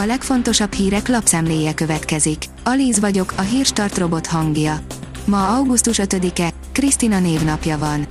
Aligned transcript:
A 0.00 0.06
legfontosabb 0.06 0.72
hírek 0.72 1.08
lapszemléje 1.08 1.74
következik. 1.74 2.44
Alíz 2.64 3.00
vagyok, 3.00 3.32
a 3.36 3.40
hírstart 3.40 3.98
robot 3.98 4.26
hangja. 4.26 4.80
Ma 5.24 5.56
augusztus 5.56 6.00
5-e, 6.02 6.50
Krisztina 6.72 7.18
névnapja 7.18 7.78
van. 7.78 8.06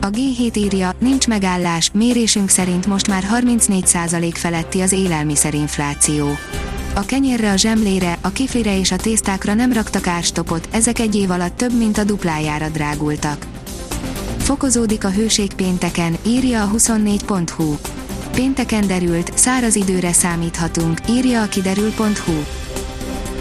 A 0.00 0.06
G7 0.06 0.56
írja, 0.56 0.92
nincs 0.98 1.26
megállás, 1.26 1.90
mérésünk 1.92 2.48
szerint 2.48 2.86
most 2.86 3.08
már 3.08 3.26
34% 3.32 4.30
feletti 4.34 4.80
az 4.80 4.92
élelmiszerinfláció. 4.92 6.28
A 6.94 7.04
kenyérre, 7.04 7.50
a 7.52 7.56
zsemlére, 7.56 8.18
a 8.20 8.28
kiflire 8.28 8.78
és 8.78 8.92
a 8.92 8.96
tésztákra 8.96 9.54
nem 9.54 9.72
raktak 9.72 10.06
árstopot, 10.06 10.68
ezek 10.70 10.98
egy 10.98 11.14
év 11.14 11.30
alatt 11.30 11.56
több 11.56 11.78
mint 11.78 11.98
a 11.98 12.04
duplájára 12.04 12.68
drágultak. 12.68 13.46
Fokozódik 14.38 15.04
a 15.04 15.10
hőség 15.10 15.52
pénteken, 15.54 16.16
írja 16.26 16.62
a 16.62 16.70
24.hu. 16.70 17.76
Pénteken 18.38 18.86
derült, 18.86 19.38
száraz 19.38 19.74
időre 19.74 20.12
számíthatunk, 20.12 20.98
írja 21.08 21.42
a 21.42 21.46
kiderül.hu. 21.46 22.32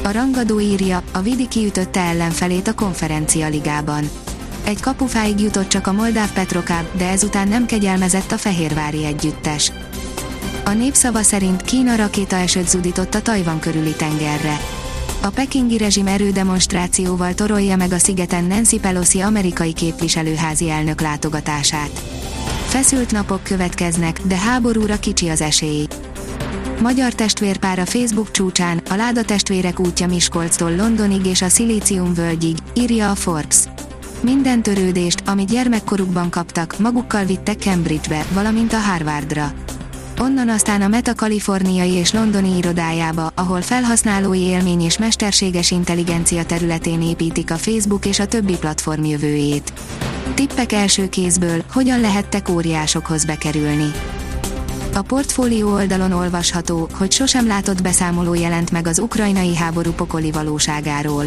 A 0.04 0.12
rangadó 0.12 0.60
írja, 0.60 1.02
a 1.12 1.20
Vidi 1.20 1.48
kiütötte 1.48 2.00
ellenfelét 2.00 2.68
a 2.68 2.74
konferencia 2.74 3.48
ligában. 3.48 4.10
Egy 4.64 4.80
kapufáig 4.80 5.40
jutott 5.40 5.68
csak 5.68 5.88
a 5.88 5.92
Moldáv 5.92 6.32
Petrokáb, 6.32 6.86
de 6.98 7.10
ezután 7.10 7.48
nem 7.48 7.66
kegyelmezett 7.66 8.32
a 8.32 8.38
fehérvári 8.38 9.06
együttes. 9.06 9.72
A 10.66 10.72
népszava 10.72 11.22
szerint 11.22 11.62
Kína 11.62 11.96
rakéta 11.96 12.36
esőt 12.36 12.70
zudított 12.70 13.16
a 13.16 13.22
Tajvan 13.22 13.60
körüli 13.60 13.94
tengerre. 13.94 14.60
A 15.22 15.30
pekingi 15.30 15.78
rezsim 15.78 16.08
erődemonstrációval 16.08 17.34
torolja 17.34 17.76
meg 17.76 17.92
a 17.92 18.00
szigeten 18.00 18.44
Nancy 18.44 18.80
Pelosi 18.80 19.22
amerikai 19.22 19.74
képviselőházi 19.74 20.70
elnök 20.70 21.02
látogatását. 21.02 22.17
Feszült 22.68 23.12
napok 23.12 23.44
következnek, 23.44 24.22
de 24.22 24.38
háborúra 24.38 25.00
kicsi 25.00 25.30
az 25.30 25.42
esély. 25.42 25.88
Magyar 26.82 27.14
testvérpár 27.14 27.80
a 27.80 27.86
Facebook 27.86 28.32
csúcsán, 28.32 28.82
a 28.90 28.96
Láda 28.96 29.24
testvérek 29.24 29.80
útja 29.80 30.08
Miskolctól 30.08 30.76
Londonig 30.76 31.26
és 31.26 31.42
a 31.42 31.50
Szilícium 31.50 32.14
völgyig, 32.14 32.58
írja 32.74 33.12
a 33.12 33.16
Forbes. 33.16 33.58
Minden 34.22 34.62
törődést, 34.62 35.24
amit 35.26 35.50
gyermekkorukban 35.50 36.30
kaptak, 36.30 36.80
magukkal 36.80 37.24
vittek 37.24 37.60
Cambridgebe, 37.60 38.26
valamint 38.34 38.74
a 38.74 38.80
Harvardra. 38.80 39.54
Onnan 40.20 40.50
aztán 40.50 40.82
a 40.82 40.88
Meta 40.88 41.16
kaliforniai 41.16 41.92
és 41.92 42.12
londoni 42.12 42.58
irodájába, 42.58 43.32
ahol 43.36 43.62
felhasználói 43.62 44.40
élmény 44.42 44.82
és 44.82 44.98
mesterséges 44.98 45.72
intelligencia 45.72 46.46
területén 46.46 47.02
építik 47.02 47.52
a 47.52 47.58
Facebook 47.58 48.06
és 48.06 48.20
a 48.20 48.26
többi 48.26 48.58
platform 48.58 49.04
jövőjét. 49.04 49.74
Tippek 50.38 50.72
első 50.72 51.10
kézből, 51.10 51.64
hogyan 51.72 52.00
lehettek 52.00 52.50
óriásokhoz 52.50 53.26
bekerülni. 53.26 53.92
A 54.94 55.02
portfólió 55.02 55.74
oldalon 55.74 56.12
olvasható, 56.12 56.90
hogy 56.94 57.12
sosem 57.12 57.48
látott 57.48 57.82
beszámoló 57.82 58.34
jelent 58.34 58.72
meg 58.72 58.88
az 58.88 59.00
ukrajnai 59.00 59.56
háború 59.56 59.92
pokoli 59.92 60.32
valóságáról. 60.32 61.24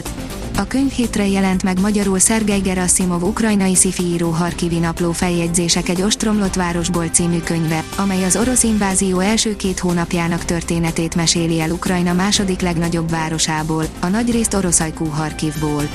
A 0.56 0.66
könyv 0.66 0.90
hétre 0.90 1.26
jelent 1.26 1.62
meg 1.62 1.80
magyarul 1.80 2.18
Szergej 2.18 2.60
Gerasimov 2.60 3.22
ukrajnai 3.22 3.74
szifi 3.74 4.02
író 4.02 4.30
Harkivi 4.30 4.78
napló 4.78 5.12
feljegyzések 5.12 5.88
egy 5.88 6.02
ostromlott 6.02 6.54
városból 6.54 7.06
című 7.06 7.38
könyve, 7.38 7.84
amely 7.96 8.24
az 8.24 8.36
orosz 8.36 8.62
invázió 8.62 9.18
első 9.18 9.56
két 9.56 9.78
hónapjának 9.78 10.44
történetét 10.44 11.14
meséli 11.14 11.60
el 11.60 11.70
Ukrajna 11.70 12.12
második 12.12 12.60
legnagyobb 12.60 13.10
városából, 13.10 13.84
a 14.00 14.06
nagyrészt 14.06 14.54
oroszajkú 14.54 15.04
Harkivból. 15.04 15.88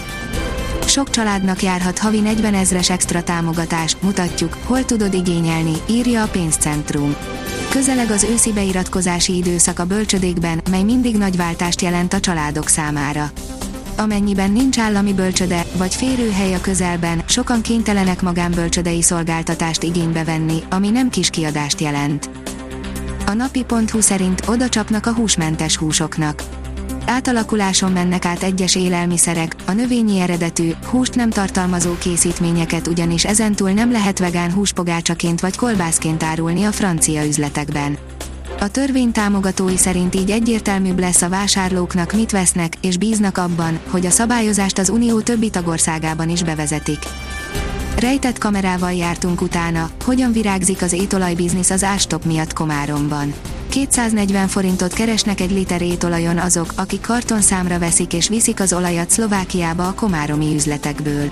Sok 0.96 1.10
családnak 1.10 1.62
járhat 1.62 2.00
havi 2.00 2.20
40 2.20 2.54
ezres 2.54 2.90
extra 2.90 3.24
támogatás, 3.24 3.98
mutatjuk, 4.02 4.58
hol 4.64 4.86
tudod 4.86 5.14
igényelni, 5.14 5.74
írja 5.90 6.24
a 6.24 6.28
pénzcentrum. 6.28 7.16
Közeleg 7.70 8.12
az 8.12 8.24
őszi 8.24 8.54
beiratkozási 8.54 9.36
időszak 9.36 9.80
a 9.80 9.86
bölcsödékben, 9.86 10.62
mely 10.70 10.84
mindig 10.84 11.18
nagy 11.18 11.38
váltást 11.38 11.82
jelent 11.82 12.14
a 12.14 12.20
családok 12.20 12.68
számára. 12.68 13.32
Amennyiben 13.98 14.52
nincs 14.52 14.80
állami 14.80 15.14
bölcsöde, 15.14 15.66
vagy 15.78 15.96
férőhely 15.96 16.54
a 16.54 16.62
közelben, 16.62 17.24
sokan 17.28 17.62
kénytelenek 17.62 18.22
magánbölcsödei 18.22 19.02
szolgáltatást 19.02 19.84
igénybe 19.84 20.24
venni, 20.24 20.64
ami 20.70 20.90
nem 20.90 21.10
kis 21.10 21.30
kiadást 21.30 21.82
jelent. 21.82 22.30
A 23.26 23.34
napi.hu 23.34 24.02
szerint 24.02 24.42
oda 24.48 24.70
csapnak 24.70 25.06
a 25.06 25.14
húsmentes 25.14 25.78
húsoknak 25.78 26.44
átalakuláson 27.06 27.92
mennek 27.92 28.26
át 28.26 28.44
egyes 28.44 28.76
élelmiszerek, 28.76 29.56
a 29.66 29.72
növényi 29.72 30.20
eredetű, 30.20 30.72
húst 30.90 31.16
nem 31.16 31.30
tartalmazó 31.30 31.98
készítményeket 31.98 32.88
ugyanis 32.88 33.26
ezentúl 33.26 33.72
nem 33.72 33.92
lehet 33.92 34.20
vegán 34.20 34.52
húspogácsaként 34.52 35.42
vagy 35.42 35.56
kolbászként 35.56 36.24
árulni 36.24 36.64
a 36.64 36.72
francia 36.72 37.26
üzletekben. 37.26 37.98
A 38.60 38.68
törvény 38.68 39.12
támogatói 39.12 39.78
szerint 39.78 40.16
így 40.16 40.32
egyértelműbb 40.32 41.00
lesz 41.00 41.22
a 41.22 41.30
vásárlóknak 41.30 42.14
mit 42.14 42.32
vesznek, 42.32 42.74
és 42.82 42.98
bíznak 42.98 43.38
abban, 43.38 43.80
hogy 43.90 44.06
a 44.06 44.10
szabályozást 44.10 44.78
az 44.78 44.90
Unió 44.90 45.20
többi 45.20 45.50
tagországában 45.50 46.30
is 46.30 46.44
bevezetik. 46.44 47.00
Rejtett 48.00 48.38
kamerával 48.38 48.94
jártunk 48.94 49.42
utána, 49.42 49.90
hogyan 50.06 50.32
virágzik 50.32 50.82
az 50.82 50.94
étolajbiznisz 50.94 51.70
az 51.70 51.84
ástop 51.84 52.26
miatt 52.26 52.54
Komáromban. 52.54 53.34
240 53.76 54.48
forintot 54.48 54.94
keresnek 54.94 55.40
egy 55.40 55.52
liter 55.52 55.82
étolajon 55.82 56.38
azok, 56.38 56.74
akik 56.76 57.02
kartonszámra 57.02 57.80
veszik 57.80 58.14
és 58.14 58.28
viszik 58.28 58.60
az 58.60 58.74
olajat 58.74 59.10
Szlovákiába 59.10 59.88
a 59.88 59.94
komáromi 59.94 60.54
üzletekből. 60.54 61.30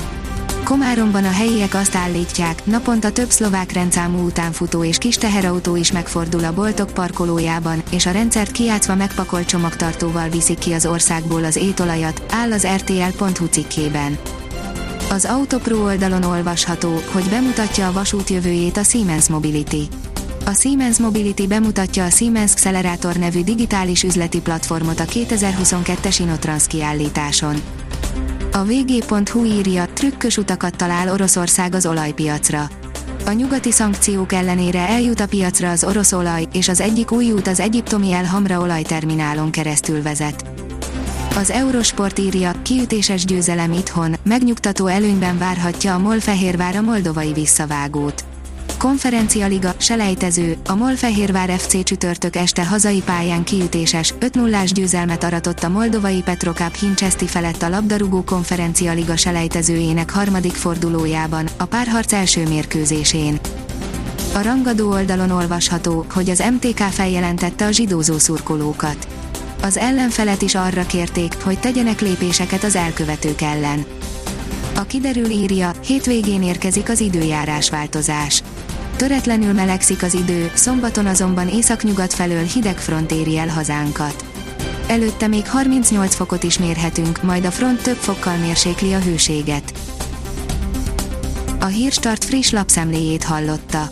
Komáromban 0.64 1.24
a 1.24 1.32
helyiek 1.32 1.74
azt 1.74 1.96
állítják, 1.96 2.66
naponta 2.66 3.12
több 3.12 3.30
szlovák 3.30 3.72
rendszámú 3.72 4.26
utánfutó 4.26 4.84
és 4.84 4.98
kis 4.98 5.16
teherautó 5.16 5.76
is 5.76 5.92
megfordul 5.92 6.44
a 6.44 6.54
boltok 6.54 6.92
parkolójában, 6.92 7.84
és 7.92 8.06
a 8.06 8.12
rendszert 8.12 8.52
kiátszva 8.52 8.96
megpakolt 8.96 9.48
csomagtartóval 9.48 10.30
viszik 10.30 10.58
ki 10.58 10.74
az 10.74 10.86
országból 10.86 11.44
az 11.44 11.56
étolajat, 11.56 12.24
áll 12.30 12.52
az 12.52 12.68
RTL.hu 12.68 13.46
cikkében. 13.46 14.18
Az 15.10 15.26
Autopro 15.26 15.84
oldalon 15.84 16.24
olvasható, 16.24 17.02
hogy 17.12 17.26
bemutatja 17.30 17.88
a 17.88 17.92
vasút 17.92 18.30
jövőjét 18.30 18.78
a 18.78 18.84
Siemens 18.84 19.28
Mobility. 19.28 19.88
A 20.46 20.54
Siemens 20.54 20.98
Mobility 20.98 21.48
bemutatja 21.48 22.04
a 22.04 22.10
Siemens 22.10 22.52
Accelerator 22.52 23.16
nevű 23.16 23.44
digitális 23.44 24.04
üzleti 24.04 24.42
platformot 24.42 25.00
a 25.00 25.04
2022-es 25.04 26.16
Inotrans 26.20 26.68
kiállításon. 26.68 27.62
A 28.52 28.64
vg.hu 28.64 29.46
írja, 29.46 29.86
trükkös 29.94 30.38
utakat 30.38 30.76
talál 30.76 31.10
Oroszország 31.10 31.76
az 31.76 31.86
olajpiacra. 31.86 32.70
A 33.26 33.32
nyugati 33.32 33.72
szankciók 33.72 34.34
ellenére 34.34 34.88
eljut 34.88 35.20
a 35.20 35.28
piacra 35.28 35.70
az 35.70 35.84
orosz 35.84 36.12
olaj, 36.12 36.48
és 36.54 36.68
az 36.68 36.80
egyik 36.82 37.12
új 37.12 37.32
út 37.32 37.48
az 37.48 37.60
egyiptomi 37.60 38.12
El 38.12 38.26
Hamra 38.26 38.60
olajterminálon 38.60 39.52
keresztül 39.52 40.02
vezet. 40.02 40.46
Az 41.36 41.50
Eurosport 41.50 42.20
írja, 42.20 42.52
kiütéses 42.62 43.26
győzelem 43.26 43.72
itthon, 43.72 44.16
megnyugtató 44.24 44.88
előnyben 44.88 45.38
várhatja 45.38 45.94
a 45.94 46.00
MOL 46.00 46.20
Fehérvár 46.20 46.76
a 46.76 46.82
moldovai 46.82 47.34
visszavágót. 47.34 48.26
Konferencia 48.84 49.48
Liga, 49.48 49.74
selejtező, 49.78 50.58
a 50.68 50.76
MOL 50.76 50.96
Fehérvár 50.96 51.50
FC 51.50 51.84
csütörtök 51.84 52.36
este 52.36 52.66
hazai 52.66 53.02
pályán 53.06 53.44
kiütéses, 53.44 54.14
5 54.20 54.36
0 54.36 54.64
győzelmet 54.74 55.24
aratott 55.24 55.64
a 55.64 55.70
moldovai 55.70 56.22
Petrokáp 56.22 56.76
Hincseszti 56.76 57.26
felett 57.26 57.62
a 57.62 57.70
labdarúgó 57.70 58.24
Konferencia 58.24 58.94
Liga 58.94 59.18
selejtezőjének 59.18 60.10
harmadik 60.10 60.52
fordulójában, 60.52 61.48
a 61.58 61.66
párharc 61.66 62.14
első 62.14 62.48
mérkőzésén. 62.48 63.40
A 64.34 64.42
rangadó 64.42 64.92
oldalon 64.92 65.32
olvasható, 65.32 66.06
hogy 66.14 66.30
az 66.30 66.44
MTK 66.52 66.78
feljelentette 66.78 67.66
a 67.66 67.72
zsidózó 67.72 68.18
szurkolókat. 68.18 69.08
Az 69.62 69.78
ellenfelet 69.78 70.42
is 70.42 70.56
arra 70.56 70.86
kérték, 70.86 71.36
hogy 71.44 71.60
tegyenek 71.60 72.02
lépéseket 72.02 72.64
az 72.64 72.76
elkövetők 72.76 73.42
ellen. 73.42 73.86
A 74.76 74.82
kiderül 74.82 75.30
írja, 75.30 75.72
hétvégén 75.86 76.44
érkezik 76.44 76.90
az 76.90 77.00
időjárás 77.00 77.70
változás. 77.70 78.44
Töretlenül 78.96 79.54
melegszik 79.54 80.04
az 80.04 80.14
idő, 80.14 80.52
szombaton 80.54 81.06
azonban 81.06 81.48
északnyugat 81.48 82.14
felől 82.14 82.44
hideg 82.44 82.78
front 82.78 83.12
éri 83.12 83.38
el 83.38 83.48
hazánkat. 83.48 84.26
Előtte 84.88 85.28
még 85.28 85.48
38 85.48 86.16
fokot 86.16 86.44
is 86.44 86.58
mérhetünk, 86.58 87.24
majd 87.24 87.46
a 87.46 87.52
front 87.52 87.82
több 87.82 87.96
fokkal 87.96 88.38
mérsékli 88.38 88.94
a 88.94 89.00
hőséget. 89.00 89.74
A 91.60 91.66
Hírstart 91.66 92.24
friss 92.24 92.50
lapszemléjét 92.50 93.24
hallotta. 93.24 93.90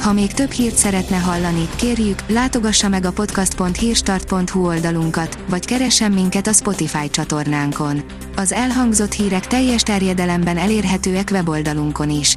Ha 0.00 0.12
még 0.12 0.32
több 0.32 0.50
hírt 0.50 0.76
szeretne 0.76 1.16
hallani, 1.16 1.68
kérjük, 1.76 2.18
látogassa 2.28 2.88
meg 2.88 3.04
a 3.04 3.12
podcast.hírstart.hu 3.12 4.66
oldalunkat, 4.66 5.38
vagy 5.48 5.64
keressen 5.64 6.12
minket 6.12 6.46
a 6.46 6.52
Spotify 6.52 7.10
csatornánkon. 7.10 8.04
Az 8.36 8.52
elhangzott 8.52 9.12
hírek 9.12 9.46
teljes 9.46 9.82
terjedelemben 9.82 10.56
elérhetőek 10.56 11.28
weboldalunkon 11.32 12.10
is. 12.10 12.36